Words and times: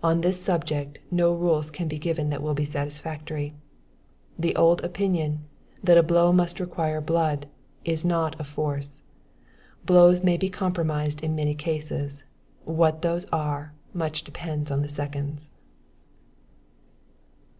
On 0.00 0.20
this 0.20 0.40
subject, 0.40 1.00
no 1.10 1.34
rules 1.34 1.72
can 1.72 1.88
be 1.88 1.98
given 1.98 2.30
that 2.30 2.40
will 2.40 2.54
be 2.54 2.64
satisfactory. 2.64 3.52
The 4.38 4.54
old 4.54 4.80
opinion, 4.84 5.40
that 5.82 5.98
a 5.98 6.04
blow 6.04 6.32
must 6.32 6.60
require 6.60 7.00
blood, 7.00 7.48
is 7.84 8.04
not 8.04 8.38
of 8.38 8.46
force. 8.46 9.02
Blows 9.84 10.22
may 10.22 10.36
be 10.36 10.50
compromised 10.50 11.20
in 11.20 11.34
many 11.34 11.56
cases. 11.56 12.22
What 12.64 13.02
those 13.02 13.24
are, 13.32 13.72
much 13.92 14.22
depend 14.22 14.70
on 14.70 14.82
the 14.82 14.88
seconds. 14.88 15.50